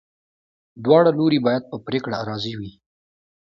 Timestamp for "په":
1.71-1.75